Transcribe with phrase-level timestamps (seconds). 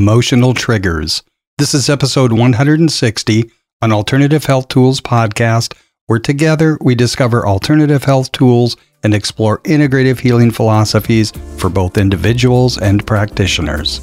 [0.00, 1.22] emotional triggers.
[1.58, 3.50] This is episode 160
[3.82, 5.74] on Alternative Health Tools podcast,
[6.06, 12.78] where together we discover alternative health tools and explore integrative healing philosophies for both individuals
[12.78, 14.00] and practitioners.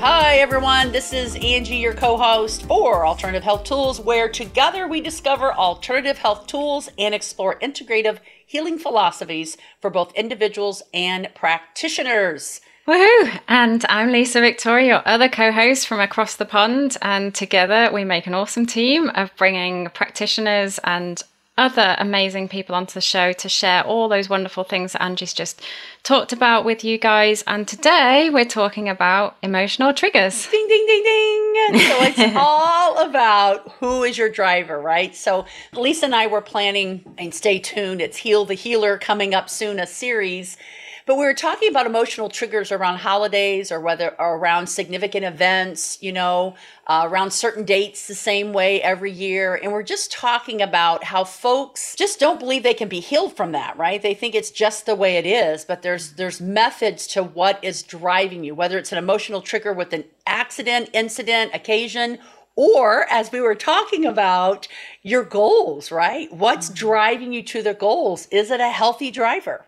[0.00, 0.90] Hi, everyone.
[0.90, 6.18] This is Angie, your co host for Alternative Health Tools, where together we discover alternative
[6.18, 12.60] health tools and explore integrative healing philosophies for both individuals and practitioners.
[12.86, 13.40] Woohoo!
[13.48, 16.96] And I'm Lisa Victoria, your other co host from across the pond.
[17.02, 21.20] And together we make an awesome team of bringing practitioners and
[21.58, 25.62] other amazing people onto the show to share all those wonderful things that Angie's just
[26.02, 27.42] talked about with you guys.
[27.46, 30.46] And today we're talking about emotional triggers.
[30.48, 31.80] Ding, ding, ding, ding.
[31.80, 35.16] So it's all about who is your driver, right?
[35.16, 39.48] So Lisa and I were planning, and stay tuned, it's Heal the Healer coming up
[39.48, 40.56] soon, a series
[41.06, 45.98] but we were talking about emotional triggers around holidays or whether or around significant events,
[46.02, 46.56] you know,
[46.88, 49.54] uh, around certain dates the same way every year.
[49.54, 53.52] And we're just talking about how folks just don't believe they can be healed from
[53.52, 54.02] that, right?
[54.02, 57.84] They think it's just the way it is, but there's there's methods to what is
[57.84, 62.18] driving you, whether it's an emotional trigger with an accident, incident, occasion,
[62.56, 64.66] or as we were talking about
[65.02, 66.32] your goals, right?
[66.32, 66.74] What's mm-hmm.
[66.74, 68.26] driving you to the goals?
[68.32, 69.66] Is it a healthy driver?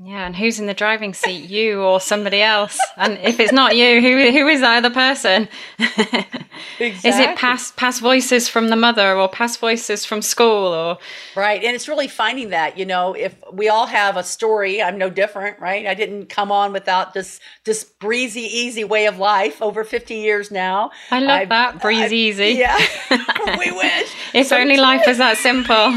[0.00, 2.78] Yeah, and who's in the driving seat, you or somebody else?
[2.96, 5.48] And if it's not you, who who is that other person?
[5.78, 6.86] exactly.
[7.10, 10.98] Is it past past voices from the mother or past voices from school or
[11.34, 11.64] Right.
[11.64, 15.10] And it's really finding that, you know, if we all have a story, I'm no
[15.10, 15.84] different, right?
[15.86, 20.52] I didn't come on without this this breezy easy way of life over 50 years
[20.52, 20.92] now.
[21.10, 22.48] I love I've, that breezy I've, easy.
[22.50, 22.78] Yeah.
[23.58, 24.14] we wish.
[24.32, 25.92] if so only life was that simple.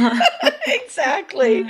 [0.66, 1.68] exactly.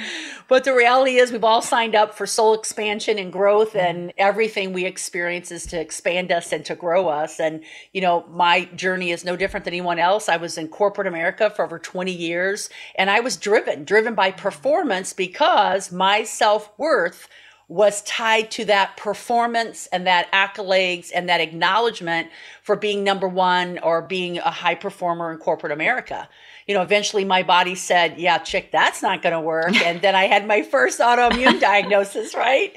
[0.52, 3.88] But the reality is, we've all signed up for soul expansion and growth, mm-hmm.
[3.88, 7.40] and everything we experience is to expand us and to grow us.
[7.40, 7.64] And,
[7.94, 10.28] you know, my journey is no different than anyone else.
[10.28, 14.32] I was in corporate America for over 20 years, and I was driven, driven by
[14.32, 14.42] mm-hmm.
[14.42, 17.30] performance because my self worth
[17.72, 22.28] was tied to that performance and that accolades and that acknowledgement
[22.64, 26.28] for being number one or being a high performer in corporate America
[26.68, 29.76] you know, eventually my body said, yeah, chick, that's not going to work.
[29.82, 32.74] And then I had my first autoimmune diagnosis, right?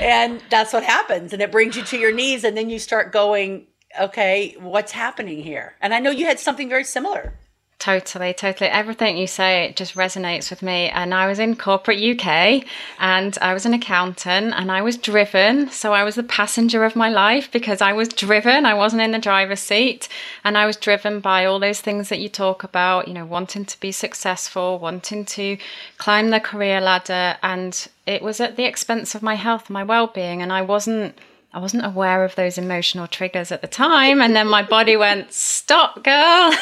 [0.00, 1.32] And that's what happens.
[1.32, 2.42] And it brings you to your knees.
[2.42, 3.66] And then you start going,
[4.00, 5.74] okay, what's happening here?
[5.80, 7.34] And I know you had something very similar.
[7.78, 8.68] Totally, totally.
[8.68, 10.88] Everything you say it just resonates with me.
[10.88, 12.64] And I was in corporate UK
[12.98, 15.70] and I was an accountant and I was driven.
[15.70, 18.66] So I was the passenger of my life because I was driven.
[18.66, 20.08] I wasn't in the driver's seat.
[20.42, 23.64] And I was driven by all those things that you talk about, you know, wanting
[23.66, 25.56] to be successful, wanting to
[25.98, 27.36] climb the career ladder.
[27.44, 30.42] And it was at the expense of my health, my well being.
[30.42, 31.16] And I wasn't
[31.52, 34.20] I wasn't aware of those emotional triggers at the time.
[34.20, 36.50] And then my body went, Stop, girl.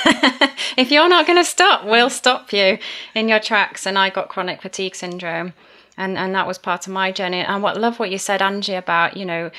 [0.76, 2.78] if you're not going to stop, we'll stop you
[3.14, 3.86] in your tracks.
[3.86, 5.54] And I got chronic fatigue syndrome.
[5.96, 7.40] And, and that was part of my journey.
[7.40, 9.50] And what love what you said, Angie, about, you know,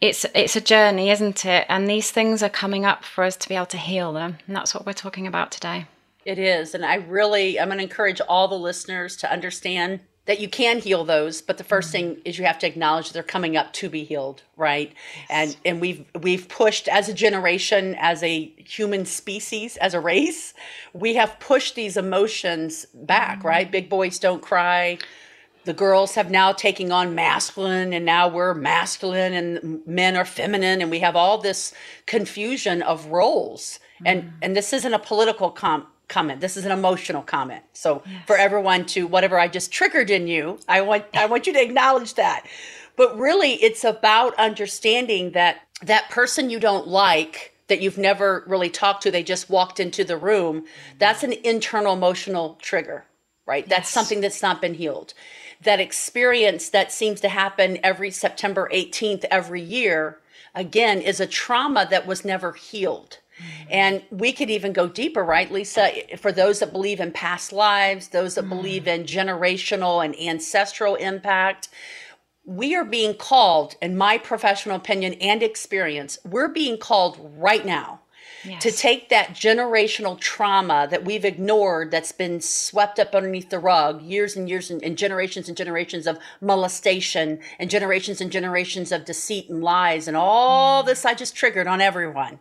[0.00, 1.66] it's it's a journey, isn't it?
[1.68, 4.38] And these things are coming up for us to be able to heal them.
[4.46, 5.86] And that's what we're talking about today.
[6.24, 6.74] It is.
[6.74, 10.78] And I really, I'm going to encourage all the listeners to understand that you can
[10.78, 11.90] heal those but the 1st mm-hmm.
[11.90, 15.26] thing is you have to acknowledge they're coming up to be healed right yes.
[15.30, 20.54] and and we've we've pushed as a generation as a human species as a race
[20.92, 23.48] we have pushed these emotions back mm-hmm.
[23.48, 24.96] right big boys don't cry
[25.64, 30.80] the girls have now taken on masculine and now we're masculine and men are feminine
[30.80, 31.72] and we have all this
[32.06, 34.06] confusion of roles mm-hmm.
[34.06, 36.40] and and this isn't a political comp comment.
[36.40, 37.62] This is an emotional comment.
[37.72, 38.26] So yes.
[38.26, 41.62] for everyone to whatever I just triggered in you, I want I want you to
[41.62, 42.46] acknowledge that.
[42.96, 48.70] But really it's about understanding that that person you don't like that you've never really
[48.70, 50.98] talked to, they just walked into the room, mm-hmm.
[50.98, 53.04] that's an internal emotional trigger,
[53.46, 53.64] right?
[53.64, 53.76] Yes.
[53.76, 55.14] That's something that's not been healed.
[55.62, 60.18] That experience that seems to happen every September 18th every year,
[60.54, 63.18] again, is a trauma that was never healed.
[63.70, 65.90] And we could even go deeper, right, Lisa?
[66.16, 68.50] For those that believe in past lives, those that mm.
[68.50, 71.68] believe in generational and ancestral impact,
[72.44, 78.00] we are being called, in my professional opinion and experience, we're being called right now
[78.44, 78.62] yes.
[78.62, 84.02] to take that generational trauma that we've ignored, that's been swept up underneath the rug,
[84.02, 89.04] years and years and, and generations and generations of molestation, and generations and generations of
[89.04, 90.86] deceit and lies, and all mm.
[90.86, 92.38] this I just triggered on everyone.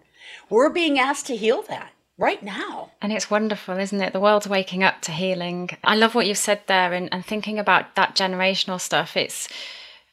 [0.50, 1.92] We're being asked to heal that.
[2.18, 2.92] right now.
[3.02, 4.14] And it's wonderful, isn't it?
[4.14, 5.70] The world's waking up to healing.
[5.84, 9.16] I love what you've said there and, and thinking about that generational stuff.
[9.16, 9.48] It's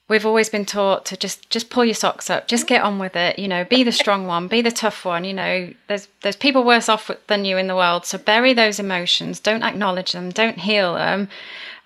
[0.08, 3.16] we've always been taught to just just pull your socks up just get on with
[3.16, 6.36] it you know be the strong one be the tough one you know there's there's
[6.36, 8.06] people worse off than you in the world.
[8.06, 11.28] So bury those emotions don't acknowledge them don't heal them.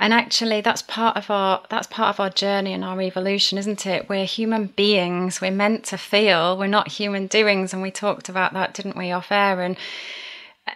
[0.00, 3.86] And actually that's part of our that's part of our journey and our evolution isn't
[3.86, 4.08] it?
[4.08, 5.40] We're human beings.
[5.40, 6.56] We're meant to feel.
[6.56, 7.72] We're not human doings.
[7.72, 9.60] And we talked about that didn't we off air?
[9.60, 9.76] And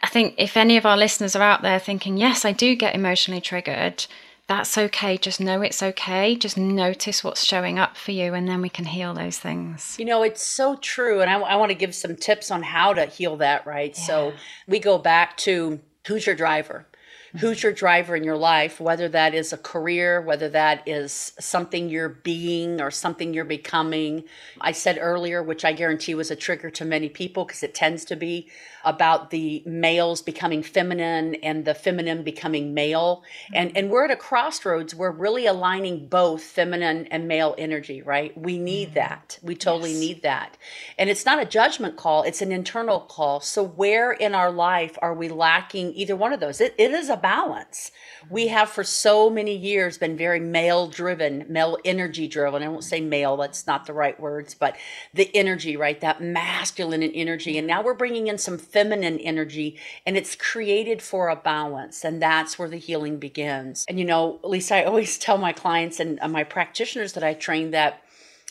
[0.02, 2.94] I think if any of our listeners are out there thinking, yes, I do get
[2.94, 4.06] emotionally triggered,
[4.56, 5.16] that's okay.
[5.16, 6.36] Just know it's okay.
[6.36, 9.96] Just notice what's showing up for you, and then we can heal those things.
[9.98, 11.22] You know, it's so true.
[11.22, 13.96] And I, I want to give some tips on how to heal that, right?
[13.96, 14.04] Yeah.
[14.04, 14.32] So
[14.66, 16.86] we go back to who's your driver?
[17.38, 21.88] Who's your driver in your life, whether that is a career, whether that is something
[21.88, 24.24] you're being or something you're becoming.
[24.60, 28.04] I said earlier, which I guarantee was a trigger to many people because it tends
[28.06, 28.50] to be
[28.84, 33.22] about the males becoming feminine and the feminine becoming male.
[33.54, 34.94] And and we're at a crossroads.
[34.94, 38.36] We're really aligning both feminine and male energy, right?
[38.36, 38.94] We need mm-hmm.
[38.94, 39.38] that.
[39.42, 40.00] We totally yes.
[40.00, 40.58] need that.
[40.98, 43.40] And it's not a judgment call, it's an internal call.
[43.40, 46.60] So where in our life are we lacking either one of those?
[46.60, 47.90] It, it is a balance.
[48.28, 52.62] We have for so many years been very male driven, male energy driven.
[52.62, 54.76] I won't say male, that's not the right words, but
[55.14, 56.00] the energy, right?
[56.00, 57.56] That masculine energy.
[57.56, 62.04] And now we're bringing in some feminine energy and it's created for a balance.
[62.04, 63.86] And that's where the healing begins.
[63.88, 67.70] And, you know, Lisa, I always tell my clients and my practitioners that I train
[67.70, 68.02] that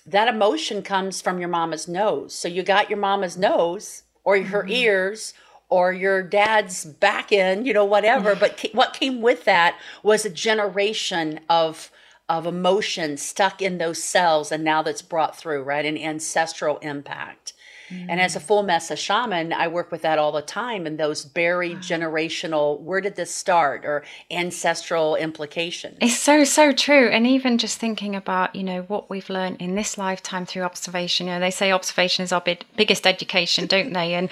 [0.06, 2.33] that emotion comes from your mama's nose.
[2.33, 4.71] So you got your mama's nose or her mm-hmm.
[4.71, 5.33] ears
[5.71, 8.35] or your dad's back end, you know, whatever.
[8.35, 11.89] but what came with that was a generation of
[12.29, 15.85] of emotion stuck in those cells, and now that's brought through, right?
[15.85, 17.51] An ancestral impact.
[17.91, 18.44] And as a mm.
[18.44, 23.01] full mesa shaman, I work with that all the time and those buried generational, where
[23.01, 25.97] did this start or ancestral implications.
[26.00, 27.09] It's so, so true.
[27.09, 31.27] And even just thinking about, you know, what we've learned in this lifetime through observation,
[31.27, 34.13] you know, they say observation is our big, biggest education, don't they?
[34.13, 34.29] And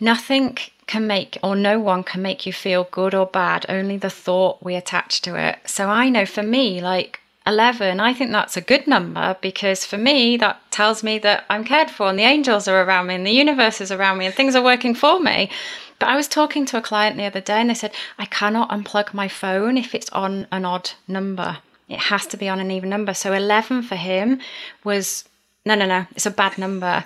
[0.00, 4.10] nothing can make or no one can make you feel good or bad only the
[4.10, 8.56] thought we attach to it so i know for me like 11, I think that's
[8.56, 12.22] a good number because for me, that tells me that I'm cared for and the
[12.22, 15.20] angels are around me and the universe is around me and things are working for
[15.20, 15.50] me.
[15.98, 18.70] But I was talking to a client the other day and they said, I cannot
[18.70, 21.58] unplug my phone if it's on an odd number.
[21.86, 23.12] It has to be on an even number.
[23.12, 24.40] So 11 for him
[24.82, 25.24] was
[25.64, 27.04] no, no, no, it's a bad number.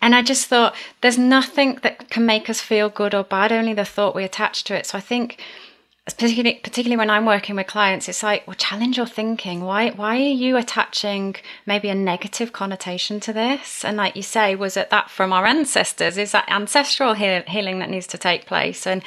[0.00, 3.74] And I just thought there's nothing that can make us feel good or bad, only
[3.74, 4.86] the thought we attach to it.
[4.86, 5.40] So I think
[6.06, 9.62] particularly particularly when I'm working with clients, it's like, well, challenge your thinking.
[9.62, 11.34] Why why are you attaching
[11.66, 13.84] maybe a negative connotation to this?
[13.84, 16.16] And like you say, was it that from our ancestors?
[16.16, 18.86] Is that ancestral he- healing that needs to take place?
[18.86, 19.02] And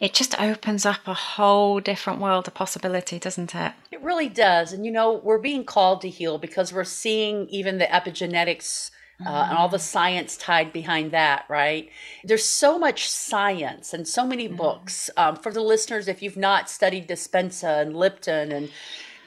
[0.00, 3.72] it just opens up a whole different world of possibility, doesn't it?
[3.90, 4.72] It really does.
[4.72, 8.90] And you know, we're being called to heal because we're seeing even the epigenetics
[9.26, 11.90] uh, and all the science tied behind that, right?
[12.22, 14.56] There's so much science and so many mm-hmm.
[14.56, 15.10] books.
[15.16, 18.70] Um, for the listeners, if you've not studied Dispenza and Lipton and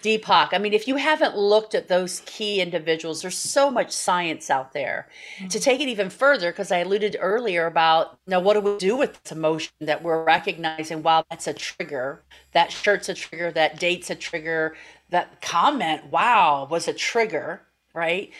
[0.01, 4.49] Deepak, I mean, if you haven't looked at those key individuals, there's so much science
[4.49, 5.07] out there.
[5.37, 5.47] Mm-hmm.
[5.47, 8.97] To take it even further, because I alluded earlier about now, what do we do
[8.97, 11.03] with this emotion that we're recognizing?
[11.03, 12.23] Wow, that's a trigger.
[12.53, 13.51] That shirt's a trigger.
[13.51, 14.75] That date's a trigger.
[15.09, 17.61] That comment, wow, was a trigger,
[17.93, 18.31] right?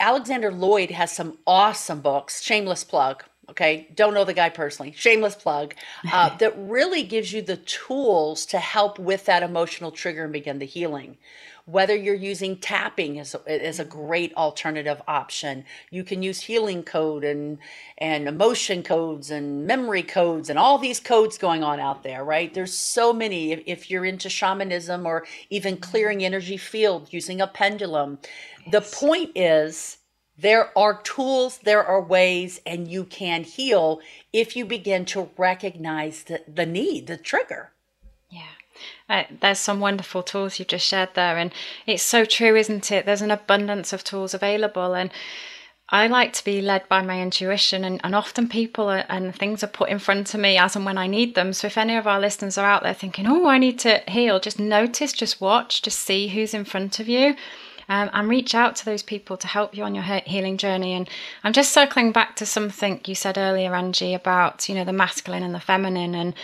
[0.00, 2.42] Alexander Loyd has some awesome books.
[2.42, 3.24] Shameless plug.
[3.50, 4.92] Okay, don't know the guy personally.
[4.92, 5.74] Shameless plug.
[6.10, 10.58] Uh, that really gives you the tools to help with that emotional trigger and begin
[10.58, 11.18] the healing.
[11.64, 15.64] Whether you're using tapping is, is a great alternative option.
[15.90, 17.58] You can use healing code and
[17.98, 22.52] and emotion codes and memory codes and all these codes going on out there, right?
[22.52, 23.52] There's so many.
[23.52, 28.18] If, if you're into shamanism or even clearing energy field using a pendulum,
[28.70, 29.98] the point is
[30.42, 34.00] there are tools, there are ways, and you can heal
[34.32, 37.70] if you begin to recognize the, the need, the trigger.
[38.28, 38.42] Yeah.
[39.08, 41.52] Uh, there's some wonderful tools you've just shared there, and
[41.86, 43.06] it's so true, isn't it?
[43.06, 45.10] There's an abundance of tools available, and
[45.90, 49.62] I like to be led by my intuition, and, and often people are, and things
[49.62, 51.52] are put in front of me as and when I need them.
[51.52, 54.40] So, if any of our listeners are out there thinking, oh, I need to heal,
[54.40, 57.36] just notice, just watch, just see who's in front of you
[57.88, 60.92] um, and reach out to those people to help you on your healing journey.
[60.94, 61.08] And
[61.44, 65.42] I'm just circling back to something you said earlier, Angie, about you know the masculine
[65.42, 66.14] and the feminine.
[66.14, 66.34] And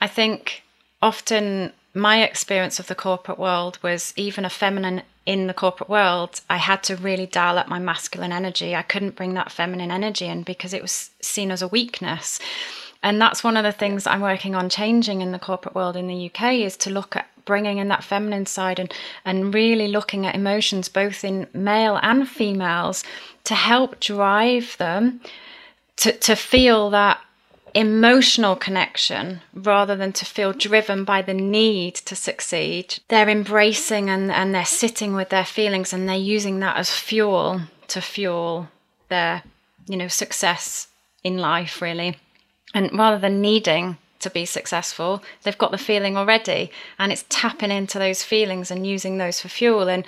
[0.00, 0.62] I think
[1.02, 6.40] often my experience of the corporate world was even a feminine in the corporate world,
[6.48, 8.74] I had to really dial up my masculine energy.
[8.74, 12.40] I couldn't bring that feminine energy in because it was seen as a weakness.
[13.02, 16.06] And that's one of the things I'm working on changing in the corporate world in
[16.06, 18.92] the UK is to look at bringing in that feminine side and
[19.24, 23.02] and really looking at emotions both in male and females
[23.44, 25.20] to help drive them
[25.96, 27.18] to to feel that
[27.74, 32.98] emotional connection rather than to feel driven by the need to succeed.
[33.08, 37.62] They're embracing and, and they're sitting with their feelings and they're using that as fuel
[37.88, 38.68] to fuel
[39.08, 39.42] their,
[39.86, 40.88] you know, success
[41.22, 42.16] in life really.
[42.74, 47.70] And rather than needing to be successful, they've got the feeling already and it's tapping
[47.70, 49.88] into those feelings and using those for fuel.
[49.88, 50.04] And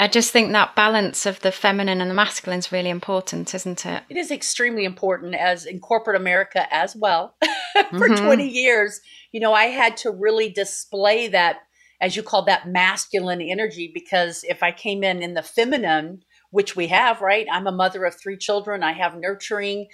[0.00, 3.84] I just think that balance of the feminine and the masculine is really important, isn't
[3.84, 4.02] it?
[4.08, 7.34] It is extremely important as in corporate America as well.
[7.90, 8.24] For mm-hmm.
[8.24, 9.00] 20 years,
[9.32, 11.58] you know, I had to really display that,
[12.00, 16.76] as you call that masculine energy, because if I came in in the feminine, which
[16.76, 17.46] we have, right?
[17.52, 19.88] I'm a mother of three children, I have nurturing.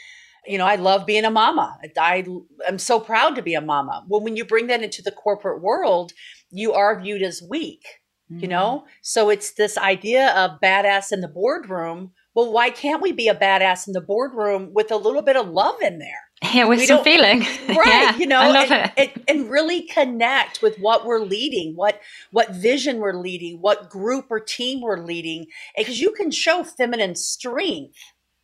[0.46, 1.78] You know, I love being a mama.
[1.98, 2.24] I,
[2.66, 4.04] I'm so proud to be a mama.
[4.08, 6.12] Well, when you bring that into the corporate world,
[6.50, 7.84] you are viewed as weak
[8.30, 8.42] mm-hmm.
[8.42, 8.84] you know?
[9.02, 12.12] So it's this idea of badass in the boardroom.
[12.34, 15.48] Well, why can't we be a badass in the boardroom with a little bit of
[15.48, 16.20] love in there?
[16.52, 17.42] Yeah, with we some feeling.
[17.68, 17.86] Right.
[17.86, 19.12] yeah, you know, I love and, it.
[19.16, 22.00] And, and really connect with what we're leading, what
[22.32, 25.46] what vision we're leading, what group or team we're leading.
[25.76, 27.98] Because you can show feminine strength,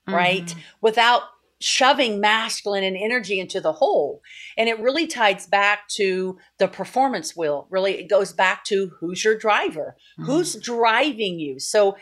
[0.08, 0.46] right?
[0.46, 0.60] Mm-hmm.
[0.80, 1.22] Without
[1.60, 4.22] shoving masculine and energy into the whole.
[4.56, 7.66] And it really ties back to the performance wheel.
[7.70, 10.30] Really, it goes back to who's your driver, mm-hmm.
[10.30, 11.58] who's driving you.
[11.58, 11.96] So,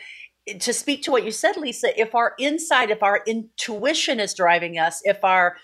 [0.59, 4.79] to speak to what you said, Lisa, if our inside, if our intuition is driving
[4.79, 5.57] us, if our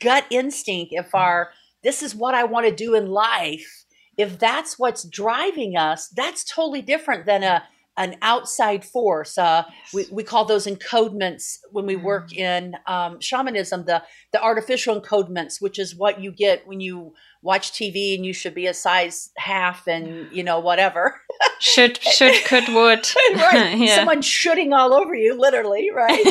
[0.00, 1.16] gut instinct, if mm-hmm.
[1.16, 1.50] our
[1.82, 3.84] this is what I want to do in life,
[4.16, 7.62] if that's what's driving us, that's totally different than a
[7.96, 9.38] an outside force.
[9.38, 12.38] Uh, we, we call those encodements when we work mm.
[12.38, 17.14] in um, shamanism, the, the artificial encodements, which is what you get when you
[17.46, 21.20] watch TV and you should be a size half and, you know, whatever.
[21.60, 23.08] should, should, could, would.
[23.36, 23.78] right.
[23.78, 23.96] yeah.
[23.96, 26.24] Someone shooting all over you, literally, right?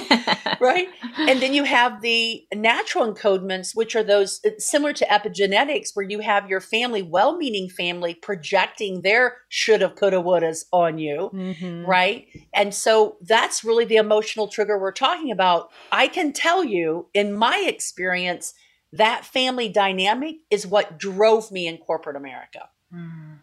[0.59, 0.87] right.
[1.17, 6.05] And then you have the natural encodements, which are those uh, similar to epigenetics, where
[6.05, 11.31] you have your family, well meaning family, projecting their shoulda, coulda, wouldas on you.
[11.33, 11.85] Mm-hmm.
[11.85, 12.27] Right.
[12.53, 15.71] And so that's really the emotional trigger we're talking about.
[15.91, 18.53] I can tell you, in my experience,
[18.97, 22.69] that family dynamic is what drove me in corporate America.
[22.93, 23.37] Mm.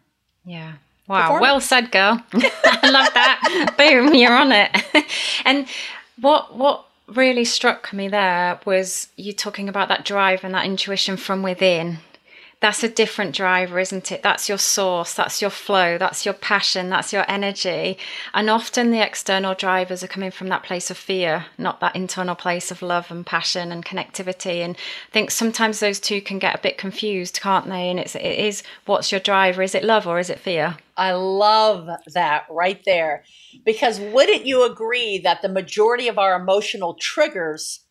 [0.45, 0.73] Yeah.
[1.07, 1.39] Wow.
[1.39, 2.23] Well said, girl.
[2.33, 3.73] I love that.
[3.77, 5.05] Boom, you're on it.
[5.45, 5.67] and
[6.19, 11.17] what what really struck me there was you talking about that drive and that intuition
[11.17, 11.97] from within
[12.63, 14.23] that's a different driver, isn't it?
[14.23, 17.97] That's your source, that's your flow, that's your passion, that's your energy.
[18.33, 22.35] And often the external drivers are coming from that place of fear, not that internal
[22.35, 24.63] place of love and passion and connectivity.
[24.63, 27.89] And I think sometimes those two can get a bit confused, can't they?
[27.89, 29.61] And it's it is what's your driver?
[29.61, 30.77] Is it love or is it fear?
[30.95, 33.25] I love that right there.
[33.65, 37.81] Because wouldn't you agree that the majority of our emotional triggers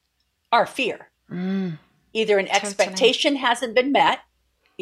[0.51, 1.11] are fear?
[1.31, 1.77] Mm,
[2.15, 2.63] Either an totally.
[2.63, 4.21] expectation hasn't been met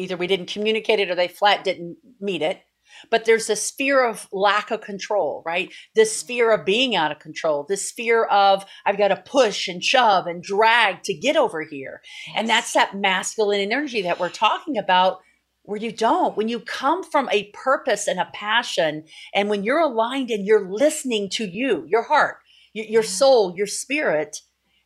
[0.01, 2.61] Either we didn't communicate it or they flat didn't meet it.
[3.09, 5.71] But there's this fear of lack of control, right?
[5.95, 9.83] This fear of being out of control, this fear of I've got to push and
[9.83, 12.01] shove and drag to get over here.
[12.35, 15.19] And that's that masculine energy that we're talking about
[15.63, 16.35] where you don't.
[16.35, 20.69] When you come from a purpose and a passion, and when you're aligned and you're
[20.69, 22.37] listening to you, your heart,
[22.73, 24.41] your, soul, your spirit,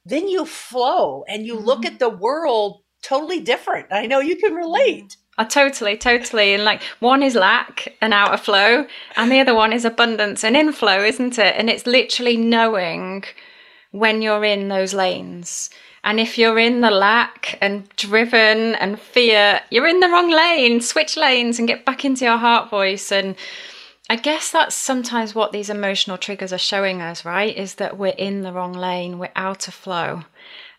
[0.06, 1.66] then you flow and you mm-hmm.
[1.66, 3.88] look at the world totally different.
[3.92, 5.18] I know you can relate.
[5.38, 6.54] I totally, totally.
[6.54, 10.44] And like one is lack and out of flow, and the other one is abundance
[10.44, 11.56] and inflow, isn't it?
[11.58, 13.26] And it's literally knowing
[13.92, 15.70] when you're in those lanes.
[16.04, 20.80] And if you're in the lack and driven and fear, you're in the wrong lane.
[20.80, 23.12] Switch lanes and get back into your heart voice.
[23.12, 23.36] And
[24.10, 27.56] I guess that's sometimes what these emotional triggers are showing us, right?
[27.58, 30.24] Is that we're in the wrong lane, we're out of flow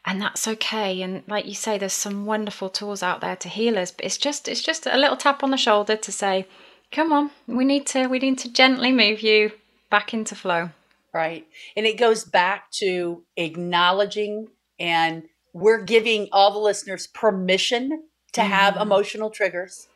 [0.07, 1.03] and that's okay.
[1.03, 4.17] And like you say there's some wonderful tools out there to heal us but it's
[4.17, 6.47] just it's just a little tap on the shoulder to say
[6.93, 9.53] come on we need to we need to gently move you
[9.91, 10.71] back into flow.
[11.13, 11.47] Right.
[11.77, 14.49] And it goes back to acknowledging
[14.79, 18.47] and we're giving all the listeners permission to mm.
[18.47, 19.89] have emotional triggers.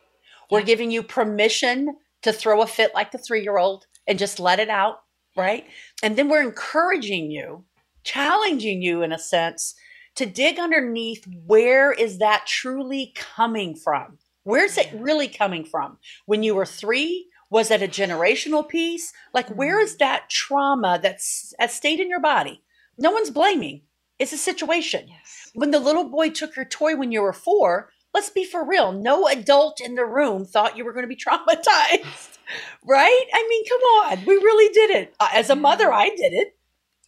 [0.49, 0.65] We're yeah.
[0.65, 4.59] giving you permission to throw a fit like the three year old and just let
[4.59, 5.01] it out
[5.35, 5.65] right?
[6.03, 7.63] And then we're encouraging you
[8.03, 9.75] challenging you in a sense
[10.15, 14.17] to dig underneath where is that truly coming from?
[14.43, 15.97] Where's it really coming from?
[16.25, 19.13] When you were three, was it a generational piece?
[19.33, 19.99] Like, where is mm-hmm.
[19.99, 22.63] that trauma that's, that stayed in your body?
[22.97, 23.81] No one's blaming.
[24.19, 25.07] It's a situation.
[25.07, 25.51] Yes.
[25.53, 28.91] When the little boy took your toy when you were four, let's be for real.
[28.91, 32.37] No adult in the room thought you were going to be traumatized,
[32.85, 33.25] right?
[33.33, 34.25] I mean, come on.
[34.25, 35.15] We really did it.
[35.19, 36.55] Uh, As a mother, I did it.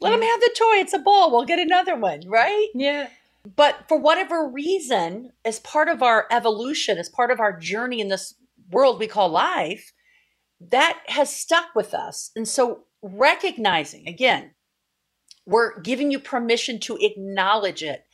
[0.04, 0.18] Let Yeah.
[0.18, 0.76] him have the toy.
[0.76, 1.32] It's a ball.
[1.32, 2.68] We'll get another one, right?
[2.76, 3.08] Yeah.
[3.56, 8.10] But for whatever reason, as part of our evolution, as part of our journey in
[8.10, 8.36] this
[8.70, 9.94] world we call life,
[10.60, 12.32] that has stuck with us.
[12.36, 14.52] And so recognizing, again,
[15.46, 18.06] we're giving you permission to acknowledge it.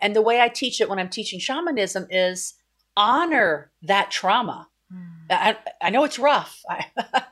[0.00, 2.54] And the way I teach it when I'm teaching shamanism is
[2.96, 4.68] honor that trauma.
[4.92, 5.04] Hmm.
[5.30, 6.60] I, I know it's rough.
[6.68, 6.86] I,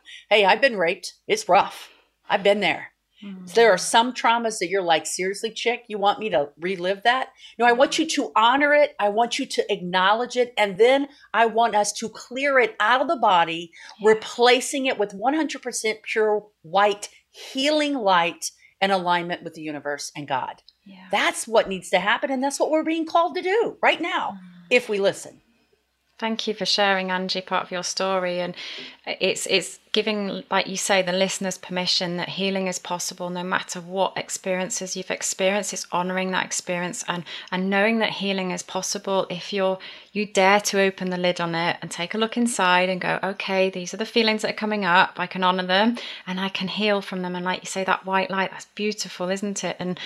[0.31, 1.15] hey, I've been raped.
[1.27, 1.91] It's rough.
[2.29, 2.93] I've been there.
[3.25, 3.52] Mm.
[3.54, 7.28] There are some traumas that you're like, seriously, chick, you want me to relive that?
[7.58, 8.94] No, I want you to honor it.
[8.99, 10.52] I want you to acknowledge it.
[10.58, 15.12] And then I want us to clear it out of the body, replacing it with
[15.12, 20.62] 100% pure white healing light and alignment with the universe and God.
[20.85, 21.06] Yeah.
[21.11, 22.30] That's what needs to happen.
[22.30, 24.66] And that's what we're being called to do right now, mm.
[24.70, 25.40] if we listen.
[26.18, 28.40] Thank you for sharing, Angie, part of your story.
[28.40, 28.54] And
[29.06, 33.82] it's it's giving, like you say, the listeners permission that healing is possible no matter
[33.82, 35.75] what experiences you've experienced.
[35.75, 39.78] It's honoring that experience and and knowing that healing is possible if you're
[40.12, 43.18] you dare to open the lid on it and take a look inside and go,
[43.23, 45.16] okay, these are the feelings that are coming up.
[45.18, 47.37] I can honor them and I can heal from them.
[47.37, 49.76] And like you say, that white light, that's beautiful, isn't it?
[49.78, 50.00] And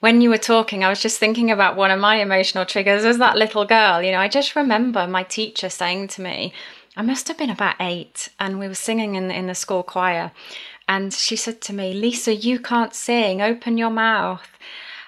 [0.00, 3.18] when you were talking, I was just thinking about one of my emotional triggers as
[3.18, 4.02] that little girl.
[4.02, 6.52] You know, I just remember my teacher saying to me,
[6.96, 10.32] I must have been about eight, and we were singing in, in the school choir.
[10.88, 14.48] And she said to me, Lisa, you can't sing, open your mouth.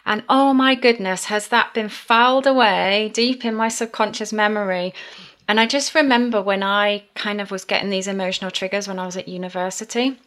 [0.04, 4.94] And oh my goodness, has that been filed away deep in my subconscious memory?
[5.48, 9.06] And I just remember when I kind of was getting these emotional triggers when I
[9.06, 10.18] was at university.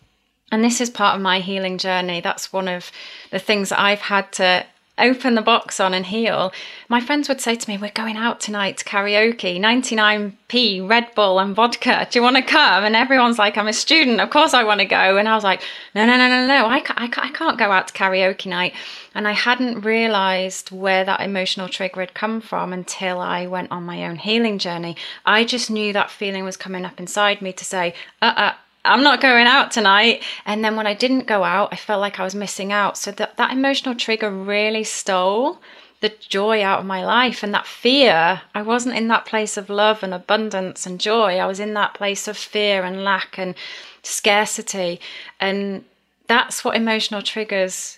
[0.52, 2.22] And this is part of my healing journey.
[2.22, 2.92] That's one of
[3.32, 4.66] the things I've had to
[4.98, 6.54] open the box on and heal.
[6.88, 11.40] My friends would say to me, We're going out tonight to karaoke, 99p, Red Bull,
[11.40, 12.08] and vodka.
[12.10, 12.84] Do you want to come?
[12.84, 14.22] And everyone's like, I'm a student.
[14.22, 15.18] Of course I want to go.
[15.18, 15.62] And I was like,
[15.94, 16.68] No, no, no, no, no.
[16.68, 18.74] I can't, I can't, I can't go out to karaoke night.
[19.13, 23.84] And I hadn't realized where that emotional trigger had come from until I went on
[23.84, 24.96] my own healing journey.
[25.26, 28.54] I just knew that feeling was coming up inside me to say, uh uh
[28.86, 30.24] I'm not going out tonight.
[30.45, 32.98] And then when I didn't go out, I felt like I was missing out.
[32.98, 35.60] So that, that emotional trigger really stole
[36.02, 38.41] the joy out of my life and that fear.
[38.54, 41.38] I wasn't in that place of love and abundance and joy.
[41.38, 43.56] I was in that place of fear and lack and
[44.04, 45.00] scarcity.
[45.39, 45.86] And
[46.28, 47.98] that's what emotional triggers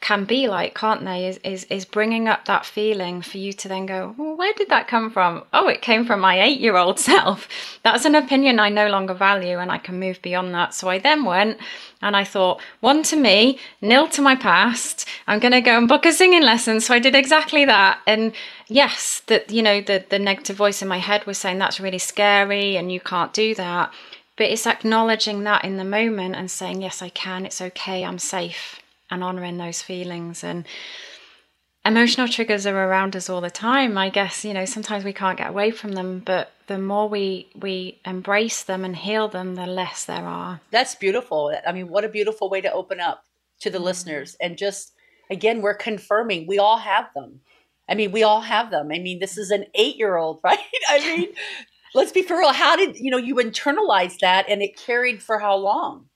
[0.00, 1.26] can be like, can't they?
[1.26, 4.68] Is, is is bringing up that feeling for you to then go, well, where did
[4.68, 5.44] that come from?
[5.52, 7.48] Oh, it came from my eight year old self.
[7.82, 10.74] That's an opinion I no longer value, and I can move beyond that.
[10.74, 11.58] So I then went
[12.02, 15.08] and I thought, one to me, nil to my past.
[15.26, 16.80] I'm going to go and book a singing lesson.
[16.80, 18.00] So I did exactly that.
[18.06, 18.32] And
[18.68, 21.98] yes, that you know the the negative voice in my head was saying that's really
[21.98, 23.92] scary and you can't do that.
[24.36, 27.46] But it's acknowledging that in the moment and saying, yes, I can.
[27.46, 28.04] It's okay.
[28.04, 30.66] I'm safe and honoring those feelings and
[31.84, 35.38] emotional triggers are around us all the time i guess you know sometimes we can't
[35.38, 39.66] get away from them but the more we we embrace them and heal them the
[39.66, 41.54] less there are That's beautiful.
[41.66, 43.24] I mean, what a beautiful way to open up
[43.60, 43.84] to the mm.
[43.84, 44.36] listeners.
[44.40, 44.92] And just,
[45.30, 47.40] again, we're confirming we all have them.
[47.88, 48.90] I mean, we all have them.
[48.92, 50.58] I mean, this is an eight year old, right?
[50.88, 51.28] I mean,
[51.94, 52.52] let's be for real.
[52.52, 56.06] How did, you know, you internalize that and it carried for how long?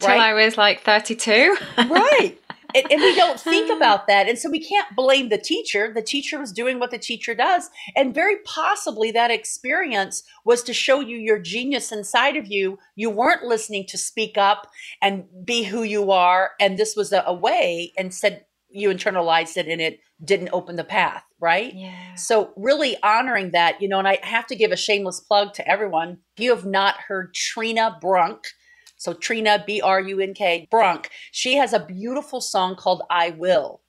[0.00, 2.38] Till i was like 32 right.
[2.74, 4.28] And, and we don't think about that.
[4.28, 5.92] And so we can't blame the teacher.
[5.94, 7.70] The teacher was doing what the teacher does.
[7.94, 12.78] And very possibly that experience was to show you your genius inside of you.
[12.94, 14.68] You weren't listening to speak up
[15.00, 16.52] and be who you are.
[16.60, 20.76] And this was a, a way, and said you internalized it and it didn't open
[20.76, 21.72] the path, right?
[21.74, 25.54] yeah So really honoring that, you know, and I have to give a shameless plug
[25.54, 26.18] to everyone.
[26.36, 28.44] If you have not heard Trina Brunk,
[28.96, 33.30] so Trina B R U N K Brunk, she has a beautiful song called I
[33.30, 33.80] Will.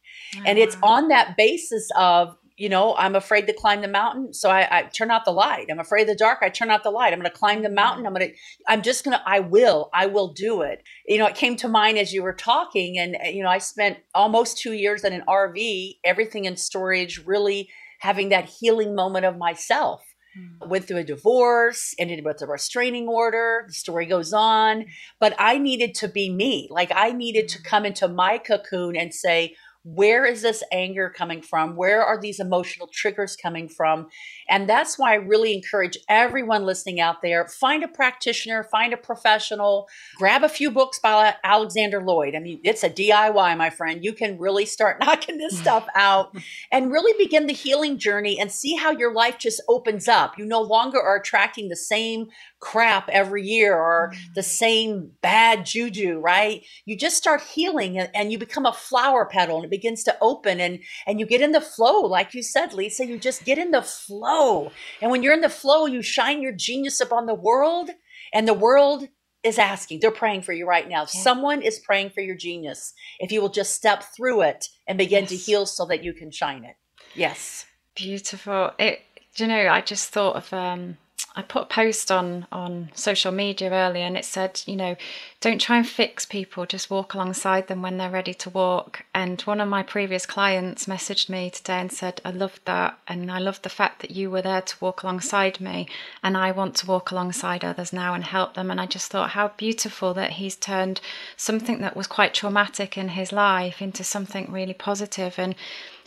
[0.45, 4.49] And it's on that basis of, you know, I'm afraid to climb the mountain, so
[4.49, 5.67] I, I turn out the light.
[5.69, 7.13] I'm afraid of the dark, I turn out the light.
[7.13, 8.05] I'm going to climb the mountain.
[8.05, 8.35] I'm going to,
[8.67, 10.83] I'm just going to, I will, I will do it.
[11.05, 13.59] You know, it came to mind as you were talking, and, uh, you know, I
[13.59, 19.25] spent almost two years in an RV, everything in storage, really having that healing moment
[19.25, 20.01] of myself.
[20.37, 20.67] Mm.
[20.67, 23.65] Went through a divorce, ended with a restraining order.
[23.67, 24.85] The story goes on.
[25.19, 26.67] But I needed to be me.
[26.69, 27.63] Like I needed to mm.
[27.63, 29.55] come into my cocoon and say,
[29.93, 31.77] where is this anger coming from?
[31.77, 34.09] Where are these emotional triggers coming from?
[34.49, 38.97] And that's why I really encourage everyone listening out there find a practitioner, find a
[38.97, 42.35] professional, grab a few books by Alexander Loyd.
[42.35, 44.03] I mean, it's a DIY, my friend.
[44.03, 46.35] You can really start knocking this stuff out
[46.69, 50.37] and really begin the healing journey and see how your life just opens up.
[50.37, 52.27] You no longer are attracting the same
[52.59, 54.33] crap every year or mm.
[54.33, 56.65] the same bad juju, right?
[56.85, 60.17] You just start healing and, and, you become a flower petal and it begins to
[60.21, 63.57] open and and you get in the flow like you said, Lisa, you just get
[63.57, 64.71] in the flow.
[65.01, 67.89] And when you're in the flow, you shine your genius upon the world
[68.33, 69.07] and the world
[69.43, 69.99] is asking.
[69.99, 71.01] They're praying for you right now.
[71.01, 71.21] Yeah.
[71.27, 72.93] Someone is praying for your genius.
[73.19, 75.29] If you will just step through it and begin yes.
[75.29, 76.75] to heal so that you can shine it.
[77.15, 77.65] Yes.
[77.95, 78.71] Beautiful.
[78.77, 79.01] It
[79.35, 80.97] you know, I just thought of um
[81.37, 84.95] I put a post on on social media earlier and it said, you know,
[85.39, 89.05] don't try and fix people, just walk alongside them when they're ready to walk.
[89.13, 93.31] And one of my previous clients messaged me today and said, I loved that and
[93.31, 95.87] I love the fact that you were there to walk alongside me
[96.23, 98.71] and I want to walk alongside others now and help them.
[98.71, 100.99] And I just thought how beautiful that he's turned
[101.37, 104.87] something that was quite traumatic in his life into something really positive.
[104.87, 105.53] positive and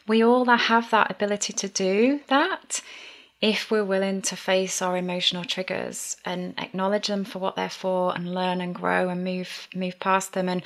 [0.08, 2.80] we all have that ability to do that
[3.40, 8.14] if we're willing to face our emotional triggers and acknowledge them for what they're for
[8.14, 10.62] and learn and grow and move move past them and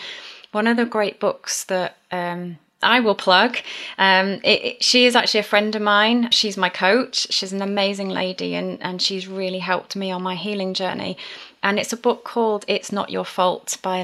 [0.53, 3.57] one of the great books that um, I will plug.
[3.97, 6.31] Um, it, it, she is actually a friend of mine.
[6.31, 7.33] She's my coach.
[7.33, 11.17] She's an amazing lady, and and she's really helped me on my healing journey
[11.65, 13.97] and it's a book called It's Not Your Fault by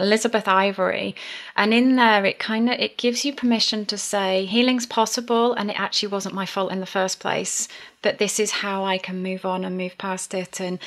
[0.00, 1.14] Elizabeth Ivory.
[1.54, 5.70] And in there it kind of it gives you permission to say healing's possible and
[5.70, 7.68] it actually wasn't my fault in the first place,
[8.02, 10.60] but this is how I can move on and move past it.
[10.60, 10.78] And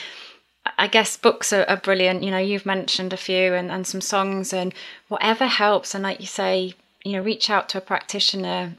[0.78, 2.23] I guess books are, are brilliant.
[2.23, 4.73] You know, you've mentioned a few and, and some songs and
[5.08, 5.95] whatever helps.
[5.95, 6.73] And like you say,
[7.04, 8.75] you know, reach out to a practitioner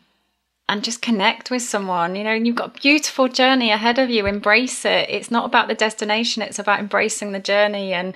[0.69, 4.11] and just connect with someone you know and you've got a beautiful journey ahead of
[4.11, 4.27] you.
[4.27, 5.09] Embrace it.
[5.09, 6.43] It's not about the destination.
[6.43, 8.15] It's about embracing the journey and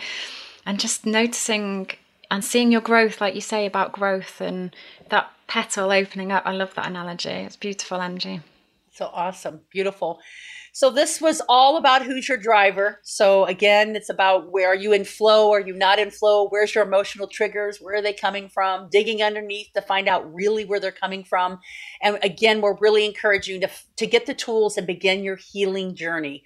[0.66, 1.90] and just noticing
[2.30, 4.74] and seeing your growth like you say about growth and
[5.10, 6.44] that petal opening up.
[6.44, 7.30] I love that analogy.
[7.30, 8.40] It's beautiful angie
[9.00, 10.20] so awesome beautiful
[10.72, 13.00] so this was all about who's your driver.
[13.02, 15.50] So again, it's about where are you in flow?
[15.50, 16.46] Are you not in flow?
[16.48, 17.78] Where's your emotional triggers?
[17.80, 18.88] Where are they coming from?
[18.88, 21.58] Digging underneath to find out really where they're coming from.
[22.02, 26.44] And again, we're really encouraging to, to get the tools and begin your healing journey.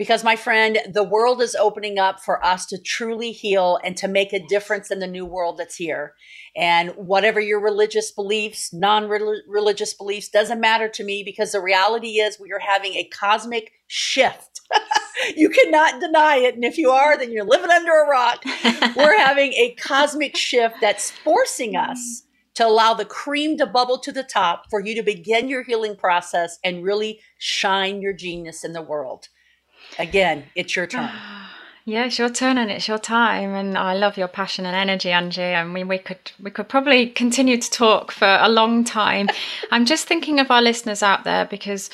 [0.00, 4.08] Because, my friend, the world is opening up for us to truly heal and to
[4.08, 6.14] make a difference in the new world that's here.
[6.56, 12.12] And whatever your religious beliefs, non religious beliefs, doesn't matter to me because the reality
[12.12, 14.62] is we are having a cosmic shift.
[15.36, 16.54] you cannot deny it.
[16.54, 18.42] And if you are, then you're living under a rock.
[18.96, 21.90] We're having a cosmic shift that's forcing mm-hmm.
[21.90, 22.22] us
[22.54, 25.94] to allow the cream to bubble to the top for you to begin your healing
[25.94, 29.28] process and really shine your genius in the world.
[29.98, 31.10] Again, it's your turn.
[31.86, 35.10] Yeah, it's your turn and it's your time, and I love your passion and energy,
[35.10, 35.42] Angie.
[35.42, 39.28] I mean, we could we could probably continue to talk for a long time.
[39.72, 41.88] I'm just thinking of our listeners out there because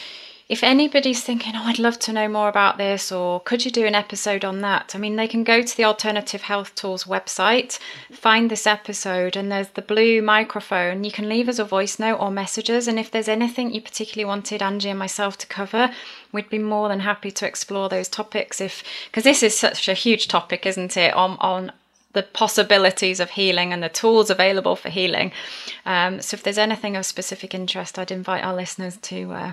[0.49, 3.85] if anybody's thinking, oh, I'd love to know more about this, or could you do
[3.85, 4.95] an episode on that?
[4.95, 7.81] I mean, they can go to the Alternative Health Tools website,
[8.13, 11.03] find this episode, and there's the blue microphone.
[11.03, 12.87] You can leave us a voice note or messages.
[12.87, 15.91] And if there's anything you particularly wanted Angie and myself to cover,
[16.31, 18.61] we'd be more than happy to explore those topics.
[18.61, 21.13] If because this is such a huge topic, isn't it?
[21.15, 21.73] On on
[22.13, 25.33] the possibilities of healing and the tools available for healing.
[25.85, 29.33] Um, so if there's anything of specific interest, I'd invite our listeners to.
[29.33, 29.53] Uh,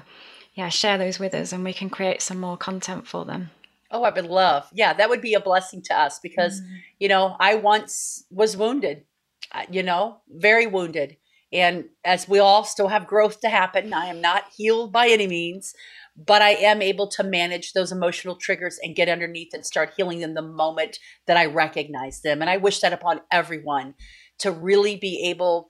[0.53, 3.49] yeah, share those with us and we can create some more content for them.
[3.91, 4.67] Oh, I would love.
[4.73, 6.67] Yeah, that would be a blessing to us because, mm.
[6.99, 9.03] you know, I once was wounded,
[9.51, 11.17] uh, you know, very wounded.
[11.51, 15.27] And as we all still have growth to happen, I am not healed by any
[15.27, 15.75] means,
[16.17, 20.19] but I am able to manage those emotional triggers and get underneath and start healing
[20.19, 22.41] them the moment that I recognize them.
[22.41, 23.93] And I wish that upon everyone
[24.39, 25.69] to really be able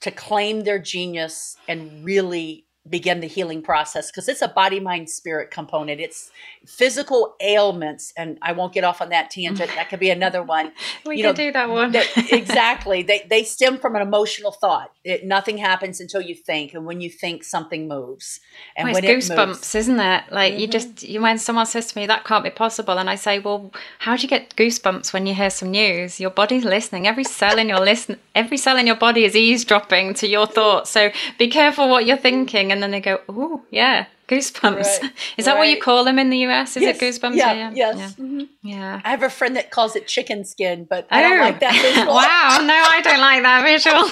[0.00, 5.08] to claim their genius and really begin the healing process because it's a body mind
[5.08, 6.00] spirit component.
[6.00, 6.30] It's
[6.66, 9.70] physical ailments and i won't get off on that tangent.
[9.74, 10.72] That could be another one.
[11.04, 11.94] We you can know, do that one.
[12.30, 13.02] exactly.
[13.02, 14.92] They, they stem from an emotional thought.
[15.04, 18.40] It, nothing happens until you think and when you think something moves.
[18.76, 20.24] And well, when it's goosebumps moves, isn't it?
[20.30, 20.60] Like mm-hmm.
[20.60, 23.38] you just you, when someone says to me that can't be possible and i say
[23.38, 26.20] well how do you get goosebumps when you hear some news?
[26.20, 27.06] Your body's listening.
[27.06, 30.90] Every cell in your listen every cell in your body is eavesdropping to your thoughts.
[30.90, 35.02] So be careful what you're thinking and then they go, oh, yeah, goosebumps.
[35.02, 35.58] Right, Is that right.
[35.58, 36.76] what you call them in the US?
[36.76, 37.36] Is yes, it goosebumps?
[37.36, 37.72] Yeah, yeah.
[37.74, 37.96] yes.
[37.98, 38.24] Yeah.
[38.24, 38.42] Mm-hmm.
[38.62, 39.00] yeah.
[39.04, 42.14] I have a friend that calls it chicken skin, but I don't like that visual.
[42.14, 44.10] wow, no, I don't like that visual.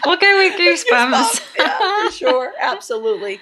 [0.06, 1.12] we'll go with goosebumps.
[1.12, 1.56] goosebumps.
[1.58, 2.52] Yeah, for sure.
[2.60, 3.40] Absolutely.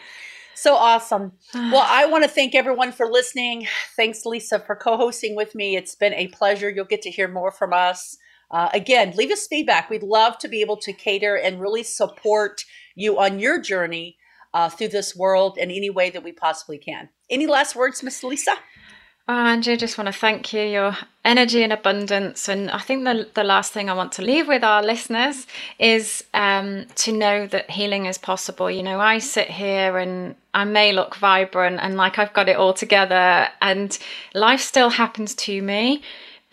[0.54, 1.32] So awesome.
[1.52, 3.66] Well, I want to thank everyone for listening.
[3.96, 5.76] Thanks, Lisa, for co hosting with me.
[5.76, 6.70] It's been a pleasure.
[6.70, 8.16] You'll get to hear more from us.
[8.50, 9.90] Uh, again, leave us feedback.
[9.90, 12.64] We'd love to be able to cater and really support
[12.94, 14.16] you on your journey
[14.54, 17.10] uh, through this world in any way that we possibly can.
[17.28, 18.54] Any last words, Miss Lisa?
[19.26, 22.46] Oh, I just want to thank you, your energy and abundance.
[22.46, 25.46] And I think the, the last thing I want to leave with our listeners
[25.78, 28.70] is um, to know that healing is possible.
[28.70, 32.56] You know, I sit here and I may look vibrant and like I've got it
[32.56, 33.98] all together, and
[34.34, 36.02] life still happens to me.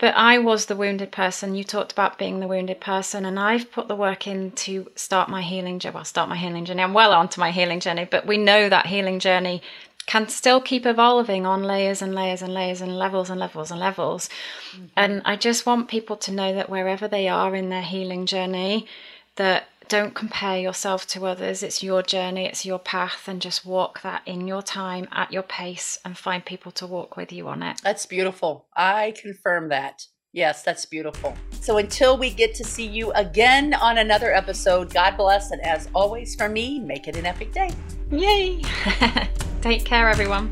[0.02, 1.54] But I was the wounded person.
[1.54, 5.28] You talked about being the wounded person, and I've put the work in to start
[5.28, 5.94] my healing journey.
[5.94, 6.82] Well, start my healing journey.
[6.82, 9.62] I'm well onto my healing journey, but we know that healing journey
[10.06, 13.78] can still keep evolving on layers and layers and layers and levels and levels and
[13.78, 14.28] levels.
[14.72, 14.86] Mm-hmm.
[14.96, 18.88] And I just want people to know that wherever they are in their healing journey,
[19.36, 21.62] that don't compare yourself to others.
[21.62, 25.42] It's your journey, it's your path, and just walk that in your time, at your
[25.42, 27.78] pace, and find people to walk with you on it.
[27.82, 28.68] That's beautiful.
[28.74, 30.06] I confirm that.
[30.32, 31.36] Yes, that's beautiful.
[31.60, 35.50] So until we get to see you again on another episode, God bless.
[35.50, 37.70] And as always, for me, make it an epic day.
[38.10, 38.62] Yay!
[39.60, 40.50] Take care, everyone.